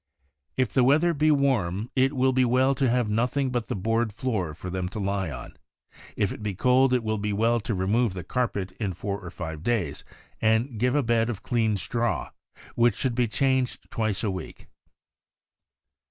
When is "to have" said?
2.73-3.07